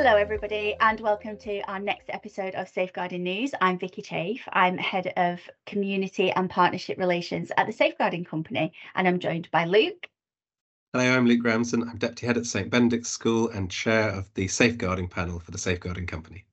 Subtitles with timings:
[0.00, 3.52] Hello, everybody, and welcome to our next episode of Safeguarding News.
[3.60, 4.38] I'm Vikkey Chaffe.
[4.52, 9.64] I'm Head of Community and Partnership Relations at the Safeguarding Company, and I'm joined by
[9.64, 10.06] Luke.
[10.92, 11.82] Hello, I'm Luke Ramsden.
[11.82, 15.58] I'm Deputy Head at St Benedict's School and Chair of the Safeguarding Panel for the
[15.58, 16.44] Safeguarding Company.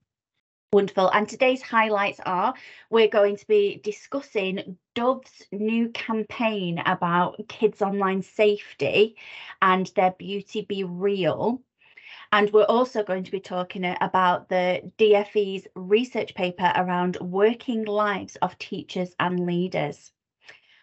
[0.74, 1.12] Wonderful.
[1.12, 2.56] And today's highlights are
[2.90, 9.16] we're going to be discussing Dove's new campaign about kids' online safety
[9.62, 11.62] and their beauty be real.
[12.36, 17.86] And we're also going to be talking uh, about the DFE's research paper around working
[17.86, 20.12] lives of teachers and leaders.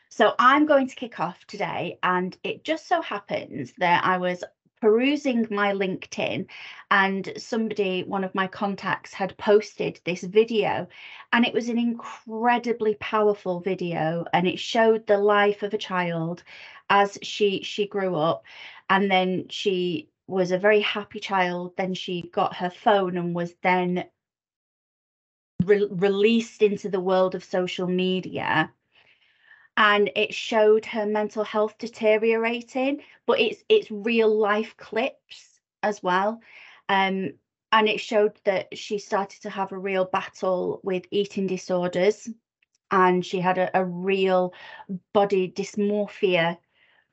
[0.09, 4.43] So I'm going to kick off today, and it just so happens that I was
[4.81, 6.47] perusing my LinkedIn
[6.91, 10.89] and somebody, one of my contacts, had posted this video,
[11.35, 16.45] and it was an incredibly powerful video, and it showed the life of a child
[16.89, 18.43] as she she grew up,
[18.89, 21.75] and then she was a very happy child.
[21.77, 24.05] Then she got her phone and was then
[25.65, 28.71] re- released into the world of social media.
[29.77, 36.41] And it showed her mental health deteriorating, but it's it's real life clips as well.
[36.89, 37.33] Um,
[37.73, 42.29] and it showed that she started to have a real battle with eating disorders
[42.91, 44.53] and she had a, a real
[45.15, 46.59] body dysmorphia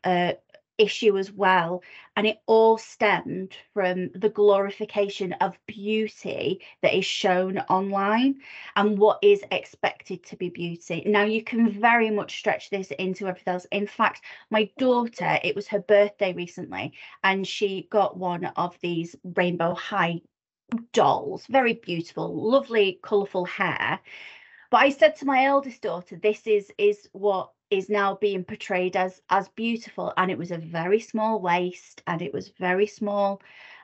[0.04, 0.34] uh,
[0.80, 1.84] issue as well.
[2.16, 8.40] And it all stemmed from the glorification of beauty that is shown online
[8.76, 11.04] and what is expected to be beauty.
[11.06, 13.68] Now, you can very much stretch this into everything else.
[13.72, 19.16] In fact, my daughter, it was her birthday recently, and she got one of these
[19.36, 20.22] rainbow high
[20.94, 24.00] dolls, very beautiful, lovely, colourful hair.
[24.72, 28.96] But I said to my eldest daughter, this is is what is now being portrayed
[28.96, 33.42] as as beautiful and it was a very small waist and it was very small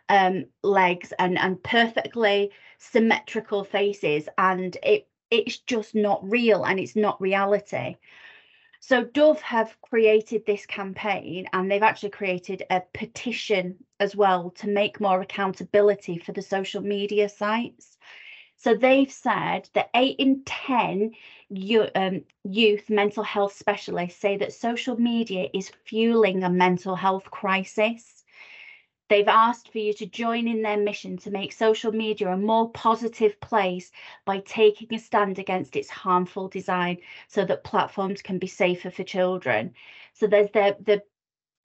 [0.09, 6.95] um legs and and perfectly symmetrical faces and it it's just not real and it's
[6.95, 7.95] not reality.
[8.79, 14.67] So dove have created this campaign and they've actually created a petition as well to
[14.67, 17.97] make more accountability for the social media sites.
[18.57, 21.11] So they've said that eight in 10
[21.95, 28.23] um, youth mental health specialists say that social media is fueling a mental health crisis.
[29.07, 32.71] They've asked for you to join in their mission to make social media a more
[32.71, 33.91] positive place
[34.25, 36.97] by taking a stand against its harmful design
[37.27, 39.75] so that platforms can be safer for children.
[40.13, 41.03] So there's the, the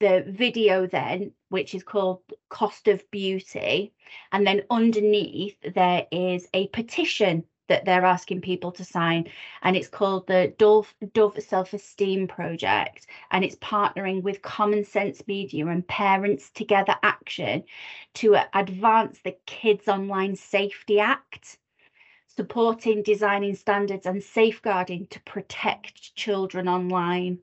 [0.01, 3.93] the video then, which is called Cost of Beauty.
[4.33, 9.27] And then underneath there is a petition that they're asking people to sign.
[9.63, 13.07] And it's called the Dove, Dove Self Esteem Project.
[13.31, 17.63] And it's partnering with Common Sense Media and Parents Together Action
[18.15, 21.57] to advance the Kids Online Safety Act
[22.27, 27.39] supporting designing standards and safeguarding to protect children online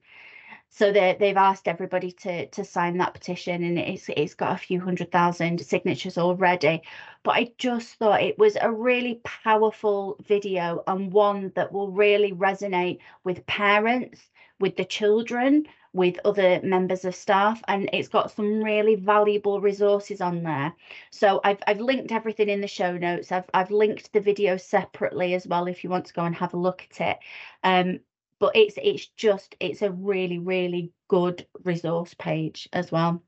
[0.69, 4.57] so they they've asked everybody to to sign that petition and it's it's got a
[4.57, 6.81] few hundred thousand signatures already.
[7.23, 12.31] But i just thought it was a really powerful video and one that will really
[12.31, 14.29] resonate with parents
[14.59, 20.21] with the children with other members of staff and it's got some really valuable resources
[20.21, 20.73] on there.
[21.11, 23.31] So I've, I've linked everything in the show notes.
[23.31, 26.53] I've, I've linked the video separately as well if you want to go and have
[26.53, 27.17] a look at it.
[27.63, 27.99] Um,
[28.39, 33.23] but it's it's just it's a really really good resource page as well.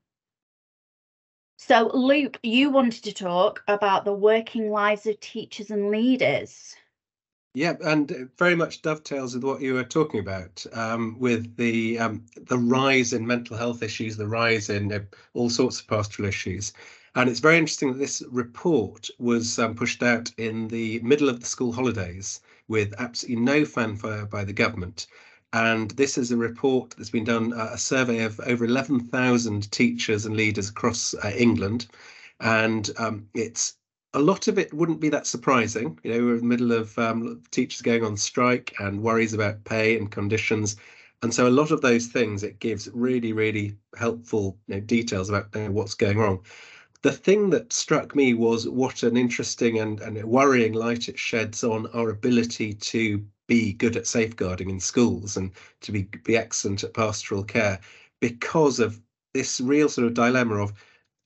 [1.56, 6.74] So luke you wanted to talk about the working lives of teachers and leaders.
[7.52, 12.24] Yeah, and very much dovetails with what you were talking about, um, with the um,
[12.36, 15.00] the rise in mental health issues, the rise in uh,
[15.34, 16.72] all sorts of pastoral issues,
[17.16, 21.40] and it's very interesting that this report was um, pushed out in the middle of
[21.40, 25.08] the school holidays with absolutely no fanfare by the government.
[25.52, 30.24] And this is a report that's been done, uh, a survey of over 11,000 teachers
[30.24, 31.88] and leaders across uh, England.
[32.38, 33.74] And um, it's
[34.14, 35.98] a lot of it wouldn't be that surprising.
[36.04, 39.64] You know, we're in the middle of um, teachers going on strike and worries about
[39.64, 40.76] pay and conditions.
[41.22, 45.28] And so a lot of those things, it gives really, really helpful you know, details
[45.28, 46.44] about you know, what's going wrong.
[47.02, 51.64] The thing that struck me was what an interesting and, and worrying light it sheds
[51.64, 56.84] on our ability to be good at safeguarding in schools and to be be excellent
[56.84, 57.80] at pastoral care
[58.20, 59.00] because of
[59.32, 60.72] this real sort of dilemma of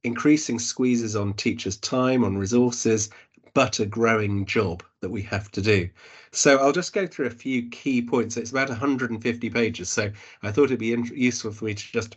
[0.04, 3.10] increasing squeezes on teachers' time, on resources,
[3.52, 5.88] but a growing job that we have to do.
[6.32, 8.36] So I'll just go through a few key points.
[8.36, 10.12] It's about 150 pages, so
[10.42, 12.16] I thought it'd be useful for me to just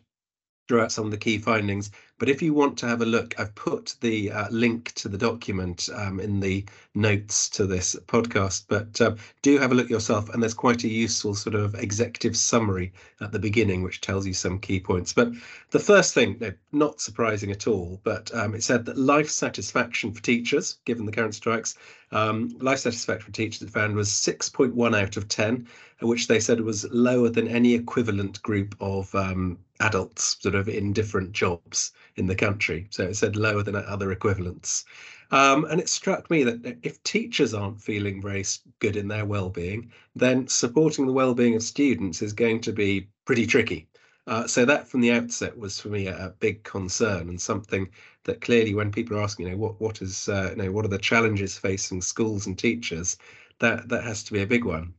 [0.67, 1.91] draw out some of the key findings.
[2.19, 5.19] But if you want to have a look, I've put the uh, link to the
[5.19, 6.65] document um, in the
[6.95, 10.27] notes to this podcast, but uh, do have a look yourself.
[10.29, 12.91] And there's quite a useful sort of executive summary
[13.21, 15.13] at the beginning, which tells you some key points.
[15.13, 15.31] But
[15.69, 16.41] the first thing,
[16.71, 21.11] not surprising at all, but um, it said that life satisfaction for teachers, given the
[21.11, 21.75] current strikes,
[22.11, 25.67] um, life satisfaction for teachers it found was 6.1 out of 10,
[26.01, 30.93] which they said was lower than any equivalent group of um, adults sort of in
[30.93, 32.87] different jobs in the country.
[32.89, 34.85] So it said lower than other equivalents.
[35.31, 38.43] Um, and it struck me that if teachers aren't feeling very
[38.79, 43.45] good in their well-being, then supporting the well-being of students is going to be pretty
[43.45, 43.87] tricky.
[44.25, 47.87] Uh, so that from the outset was for me a, a, big concern and something
[48.25, 50.83] that clearly when people are asking, you know, what what is uh, you know what
[50.83, 53.15] are the challenges facing schools and teachers,
[53.59, 54.93] that that has to be a big one.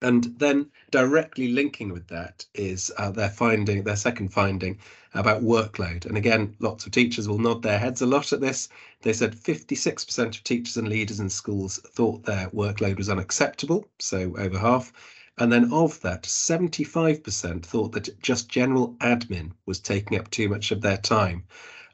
[0.00, 4.78] And then directly linking with that is uh, their finding, their second finding
[5.12, 6.06] about workload.
[6.06, 8.68] And again, lots of teachers will nod their heads a lot at this.
[9.02, 14.36] They said 56% of teachers and leaders in schools thought their workload was unacceptable, so
[14.36, 14.92] over half.
[15.36, 20.70] And then of that, 75% thought that just general admin was taking up too much
[20.70, 21.44] of their time.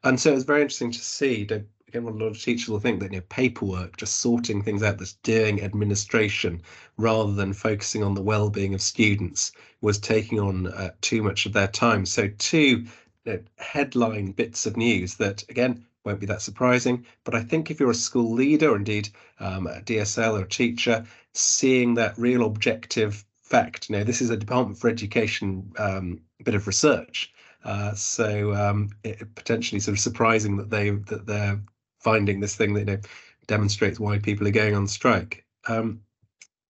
[0.03, 1.45] And so it was very interesting to see
[1.94, 5.14] a lot of teachers will think that you know paperwork, just sorting things out, that's
[5.23, 6.62] doing administration
[6.96, 11.52] rather than focusing on the well-being of students, was taking on uh, too much of
[11.52, 12.06] their time.
[12.06, 12.87] So two
[13.26, 17.06] know, headline bits of news that again won't be that surprising.
[17.25, 19.08] But I think if you're a school leader or indeed
[19.41, 23.88] um, a DSL or a teacher, seeing that real objective fact.
[23.88, 27.32] You know, this is a Department for Education um, bit of research.
[27.64, 31.61] Uh, so um, it, potentially sort of surprising that they that they're
[32.05, 33.01] finding this thing that you know,
[33.47, 35.45] demonstrates why people are going on strike.
[35.67, 36.01] Um,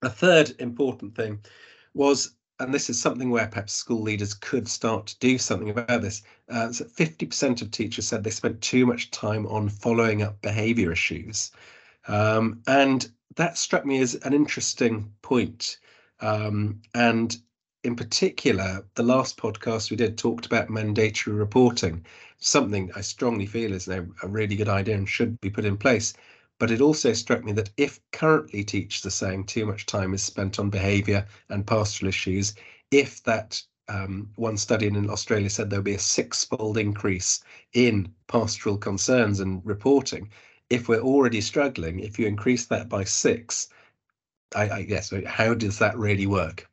[0.03, 1.41] a third important thing
[1.93, 6.01] was, and this is something where perhaps school leaders could start to do something about
[6.01, 6.23] this.
[6.49, 10.93] Uh, so 50% of teachers said they spent too much time on following up behaviour
[10.93, 11.53] issues,
[12.09, 15.79] um, and that struck me as an interesting point
[16.21, 17.37] um, and
[17.85, 22.05] in particular, the last podcast we did talked about mandatory reporting,
[22.39, 25.77] something I strongly feel is a, a really good idea and should be put in
[25.77, 26.15] place.
[26.59, 30.25] But it also struck me that if currently teachers are saying too much time is
[30.25, 32.55] spent on behaviour and pastoral issues,
[32.91, 37.45] if that um, one study in Australia said there'll be a six-fold increase
[37.75, 40.31] in pastoral concerns and reporting.
[40.71, 43.69] If we're already struggling, if you increase that by six,
[44.55, 46.67] I, I guess how does that really work?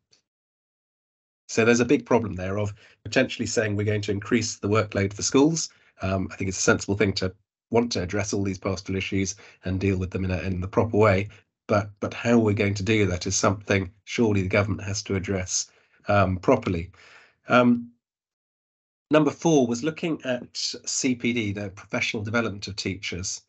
[1.51, 5.11] So there's a big problem there of potentially saying we're going to increase the workload
[5.11, 5.67] for schools.
[6.01, 7.33] Um, I think it's a sensible thing to
[7.71, 10.69] want to address all these pastoral issues and deal with them in, a, in the
[10.69, 11.27] proper way.
[11.67, 15.15] But but how we're going to do that is something surely the government has to
[15.15, 15.69] address
[16.07, 16.89] um, properly.
[17.49, 17.91] Um,
[19.09, 23.41] number four was looking at CPD, the professional development of teachers.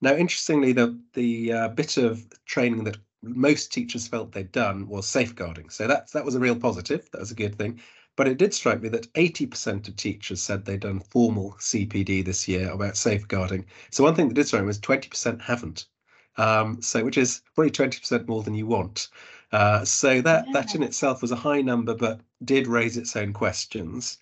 [0.00, 5.06] Now, interestingly, the the uh, bit of training that most teachers felt they'd done was
[5.06, 5.70] safeguarding.
[5.70, 7.10] So that that was a real positive.
[7.10, 7.80] That was a good thing.
[8.16, 12.48] But it did strike me that 80% of teachers said they'd done formal CPD this
[12.48, 13.64] year about safeguarding.
[13.90, 15.86] So one thing that did strike me was 20% haven't.
[16.36, 19.08] Um, so which is probably 20% more than you want.
[19.52, 20.52] Uh, so that yeah.
[20.52, 24.18] that in itself was a high number, but did raise its own questions.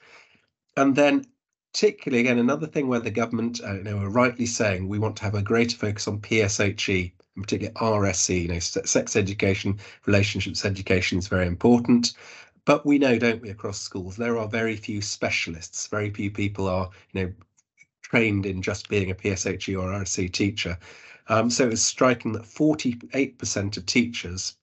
[0.76, 1.24] And then
[1.72, 5.16] particularly again another thing where the government uh, you know are rightly saying we want
[5.16, 10.64] to have a greater focus on PSHE in particular RSE, you know, sex education, relationships
[10.64, 12.14] education is very important.
[12.64, 15.86] But we know, don't we, across schools, there are very few specialists.
[15.86, 17.32] Very few people are, you know,
[18.02, 20.76] trained in just being a PSHE or RSE teacher.
[21.28, 24.56] Um, so it's striking that 48% of teachers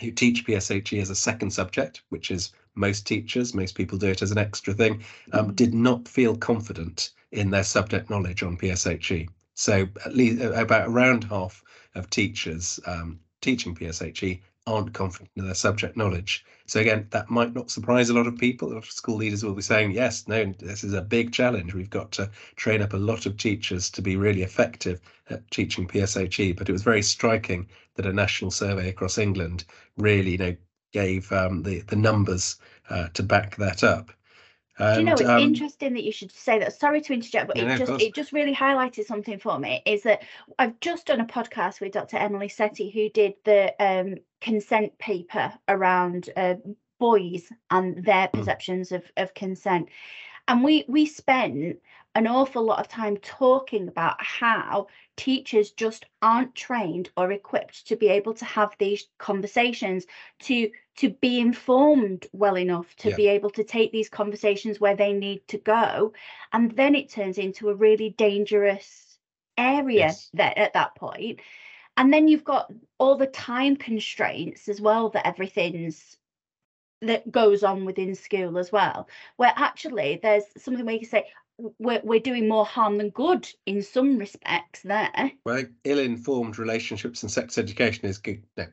[0.00, 4.22] who teach PSHE as a second subject, which is most teachers, most people do it
[4.22, 5.56] as an extra thing, um, mm.
[5.56, 9.28] did not feel confident in their subject knowledge on PSHE.
[9.54, 11.64] So at least about around half
[11.98, 16.44] of teachers um, teaching PSHE aren't confident in their subject knowledge.
[16.66, 18.72] So again, that might not surprise a lot of people.
[18.72, 21.72] A lot of school leaders will be saying, yes, no, this is a big challenge.
[21.72, 25.00] We've got to train up a lot of teachers to be really effective
[25.30, 26.56] at teaching PSHE.
[26.56, 29.64] But it was very striking that a national survey across England
[29.96, 30.56] really, you know,
[30.92, 32.56] gave um, the the numbers
[32.90, 34.10] uh, to back that up.
[34.78, 36.72] And, Do you know it's um, interesting that you should say that.
[36.72, 39.82] Sorry to interject, but it just it just really highlighted something for me.
[39.86, 40.22] Is that
[40.58, 42.16] I've just done a podcast with Dr.
[42.16, 46.54] Emily Setty, who did the um, consent paper around uh,
[46.98, 48.38] boys and their hmm.
[48.38, 49.88] perceptions of, of consent,
[50.46, 51.78] and we we spent
[52.14, 57.96] an awful lot of time talking about how teachers just aren't trained or equipped to
[57.96, 60.06] be able to have these conversations
[60.40, 63.16] to to be informed well enough to Yeah.
[63.16, 66.12] be able to take these conversations where they need to go
[66.52, 69.18] and then it turns into a really dangerous
[69.56, 70.30] area Yes.
[70.34, 71.40] that at that point
[71.96, 76.16] and then you've got all the time constraints as well that everything's
[77.00, 81.26] that goes on within school as well where actually there's something where you can say
[81.78, 87.30] we're, we're doing more harm than good in some respects there Well, ill-informed relationships and
[87.30, 88.66] sex education is good, no,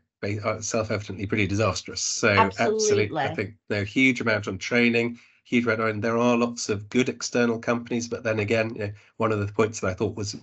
[0.60, 2.02] self-evidently pretty disastrous.
[2.02, 2.30] So
[2.60, 6.02] absolutely, I think a huge amount on training, huge amount on.
[6.02, 9.52] There are lots of good external companies, but then again, you know, one of the
[9.52, 10.36] points that I thought was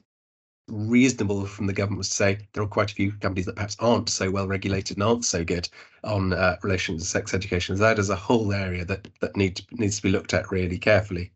[0.69, 3.77] reasonable from the government was to say there are quite a few companies that perhaps
[3.81, 5.69] aren't so well regulated and aren't so good
[6.05, 7.77] on uh, relations to sex education.
[7.77, 10.79] So that is a whole area that that need, needs to be looked at really
[10.79, 11.33] carefully.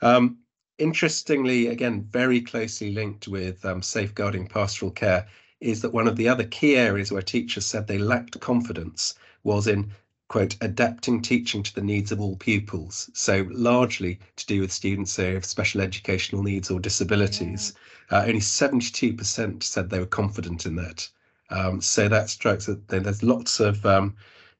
[0.00, 0.38] Um,
[0.78, 5.26] interestingly, again, very closely linked with um, safeguarding pastoral care
[5.64, 9.66] is that one of the other key areas where teachers said they lacked confidence was
[9.66, 9.90] in
[10.28, 15.16] quote adapting teaching to the needs of all pupils so largely to do with students
[15.16, 17.72] who have special educational needs or disabilities.
[18.10, 21.08] Uh, only 72% said they were confident in that.
[21.50, 24.14] Um, so that strikes that there's lots of um,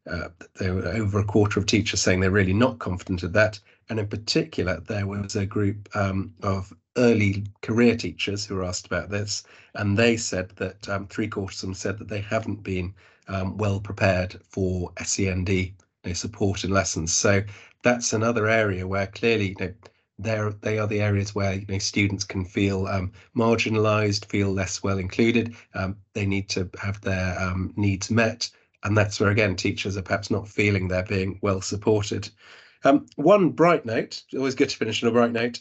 [0.06, 3.58] uh, there were over a quarter of teachers saying they're really not confident of that.
[3.88, 8.86] And in particular, there was a group um, of early career teachers who were asked
[8.86, 9.42] about this,
[9.74, 12.94] and they said that um, three quarters of them said that they haven't been
[13.28, 15.72] um, well prepared for SEND you
[16.04, 17.12] know, support in lessons.
[17.12, 17.42] So
[17.82, 19.74] that's another area where clearly you know,
[20.18, 24.82] they're, they are the areas where you know, students can feel um, marginalised, feel less
[24.82, 25.54] well included.
[25.74, 28.48] Um, they need to have their um, needs met,
[28.84, 32.28] and that's where again teachers are perhaps not feeling they're being well supported.
[32.84, 35.60] Um, one bright note, always good to finish on a bright note,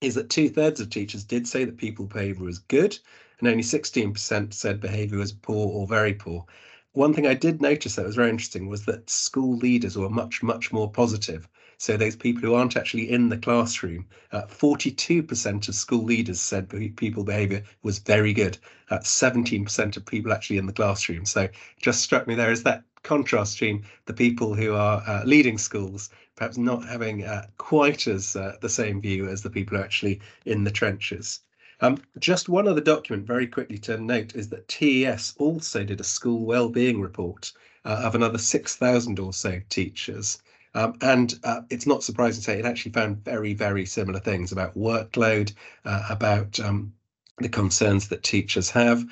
[0.00, 2.98] is that two thirds of teachers did say that people behaviour was good,
[3.38, 6.46] and only 16% said behaviour was poor or very poor.
[6.92, 10.42] One thing I did notice that was very interesting was that school leaders were much,
[10.42, 11.48] much more positive.
[11.80, 16.68] So those people who aren't actually in the classroom, uh, 42% of school leaders said
[16.96, 18.58] people behaviour was very good.
[18.90, 21.24] Uh, 17% of people actually in the classroom.
[21.24, 21.48] So
[21.80, 26.10] just struck me there is that contrast between the people who are uh, leading schools
[26.38, 29.84] perhaps not having uh, quite as uh, the same view as the people who are
[29.84, 31.40] actually in the trenches.
[31.80, 36.04] Um, just one other document very quickly to note is that TES also did a
[36.04, 37.52] school wellbeing report
[37.84, 40.40] uh, of another 6,000 or so teachers.
[40.74, 44.52] Um, and uh, it's not surprising to say it actually found very, very similar things
[44.52, 45.52] about workload,
[45.84, 46.92] uh, about um,
[47.38, 49.04] the concerns that teachers have.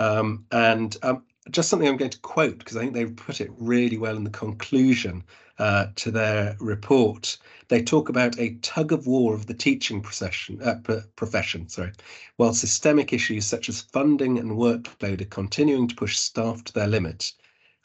[0.00, 3.50] Um, and um, just something I'm going to quote because I think they put it
[3.56, 5.22] really well in the conclusion
[5.62, 7.38] uh, to their report.
[7.68, 10.74] They talk about a tug of war of the teaching profession, uh,
[11.14, 11.92] profession, sorry,
[12.36, 16.88] while systemic issues such as funding and workload are continuing to push staff to their
[16.88, 17.32] limit.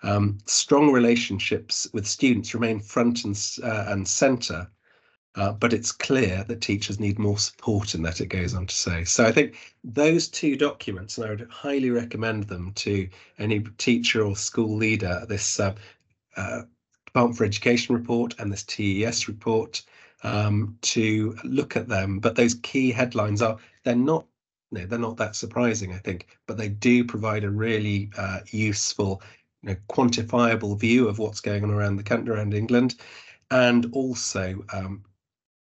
[0.02, 4.68] Um, strong relationships with students remain front and, uh, and centre,
[5.36, 8.76] uh, but it's clear that teachers need more support in that, it goes on to
[8.76, 9.04] say.
[9.04, 13.08] So I think those two documents, and I would highly recommend them to
[13.38, 15.76] any teacher or school leader, this uh,
[16.36, 16.64] uh,
[17.18, 19.82] Department for Education report and this TES report,
[20.22, 22.20] um, to look at them.
[22.20, 24.28] But those key headlines are, they're not
[24.70, 29.24] no, they're not that surprising, I think, but they do provide a really uh, useful,
[29.64, 32.96] you know, quantifiable view of what's going on around the country, around England,
[33.50, 35.04] and also um,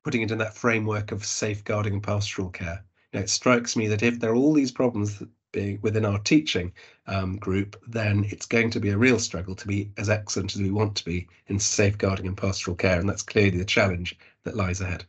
[0.03, 2.83] putting it in that framework of safeguarding pastoral care.
[3.13, 6.19] You know, it strikes me that if there are all these problems being within our
[6.19, 6.73] teaching
[7.07, 10.61] um, group, then it's going to be a real struggle to be as excellent as
[10.61, 14.55] we want to be in safeguarding and pastoral care, and that's clearly the challenge that
[14.55, 15.05] lies ahead.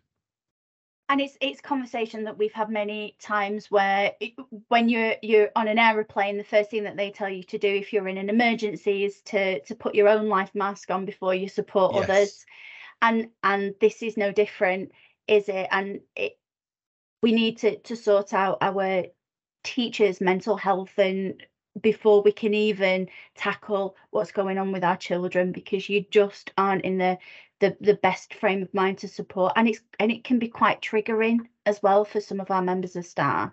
[1.08, 4.32] and it's it's conversation that we've had many times where it,
[4.68, 7.68] when you're you're on an aeroplane the first thing that they tell you to do
[7.68, 11.34] if you're in an emergency is to to put your own life mask on before
[11.34, 12.04] you support Yes.
[12.08, 12.46] others
[13.02, 14.92] and and this is no different
[15.26, 16.38] is it and it
[17.22, 19.04] we need to to sort out our
[19.62, 21.42] teachers mental health and
[21.80, 26.84] before we can even tackle what's going on with our children because you just aren't
[26.84, 27.18] in the
[27.60, 30.80] the, the best frame of mind to support and it's and it can be quite
[30.80, 33.52] triggering as well for some of our members of staff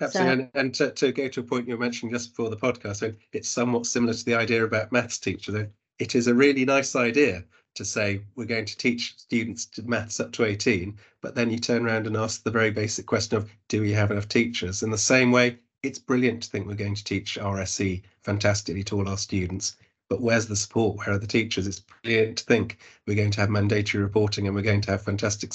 [0.00, 2.96] Absolutely, and, and to, to go to a point you mentioned just before the podcast,
[2.96, 5.52] so it's somewhat similar to the idea about maths teacher.
[5.52, 5.68] though.
[5.98, 7.44] It is a really nice idea
[7.76, 11.58] to say we're going to teach students to maths up to 18, but then you
[11.58, 14.82] turn around and ask the very basic question of do we have enough teachers?
[14.82, 18.96] In the same way, it's brilliant to think we're going to teach RSE fantastically to
[18.96, 19.76] all our students,
[20.08, 20.96] but where's the support?
[20.96, 21.66] Where are the teachers?
[21.66, 25.02] It's brilliant to think we're going to have mandatory reporting and we're going to have
[25.02, 25.52] fantastic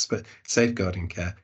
[0.48, 1.36] safeguarding care,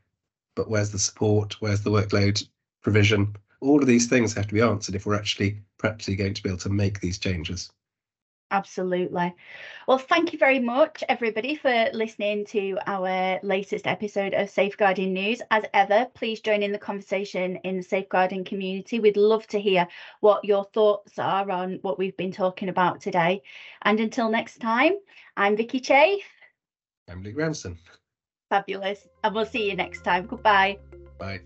[0.55, 1.55] but where's the support?
[1.59, 2.47] Where's the workload
[2.81, 3.35] provision?
[3.59, 6.49] All of these things have to be answered if we're actually practically going to be
[6.49, 7.71] able to make these changes.
[8.49, 9.35] Absolutely.
[9.87, 15.41] Well, thank you very much, everybody, for listening to our latest episode of Safeguarding News.
[15.51, 19.01] As ever, please join in the conversation in the safeguarding community.
[19.01, 19.85] We'd love to hear
[20.21, 23.41] what your thoughts are on what we've been talking about today.
[23.81, 24.93] And until next time,
[25.35, 26.21] I'm Vikkey Chaffe.
[27.09, 27.77] I'm Luke Ramsden.
[28.49, 29.07] Fabulous.
[29.25, 30.25] And we'll see you next time.
[30.25, 30.77] Goodbye.
[31.17, 31.41] Bye.